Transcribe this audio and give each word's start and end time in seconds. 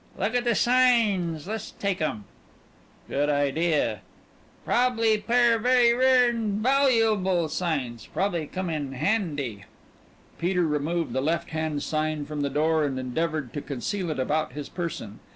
"Look 0.17 0.33
at 0.33 0.45
the 0.45 0.55
signs. 0.55 1.45
Let's 1.45 1.75
take 1.77 2.01
'em." 2.01 2.23
"Good 3.07 3.29
idea." 3.29 3.99
"Probably 4.65 5.19
pair 5.19 5.59
very 5.59 5.93
rare 5.93 6.29
an' 6.29 6.59
valuable 6.59 7.47
signs. 7.49 8.07
Probably 8.07 8.47
come 8.47 8.71
in 8.71 8.93
handy." 8.93 9.65
Peter 10.39 10.65
removed 10.65 11.13
the 11.13 11.21
left 11.21 11.51
hand 11.51 11.83
sign 11.83 12.25
from 12.25 12.41
the 12.41 12.49
door 12.49 12.83
and 12.83 12.97
endeavored 12.97 13.53
to 13.53 13.61
conceal 13.61 14.09
it 14.09 14.17
about 14.17 14.53
his 14.53 14.69
person. 14.69 15.19